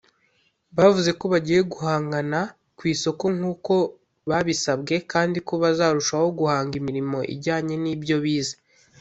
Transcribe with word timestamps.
Bavuze 0.77 1.09
ko 1.19 1.25
bagiye 1.33 1.61
guhangana 1.71 2.39
ku 2.77 2.83
isoko 2.93 3.25
nk’uko 3.35 3.73
babisabwe 4.29 4.95
kandi 5.11 5.37
ko 5.47 5.53
bazarushaho 5.63 6.27
guhanga 6.39 6.73
imirimo 6.81 7.19
ijyanye 7.35 7.75
n’ibyo 7.83 8.15
bize 8.23 8.55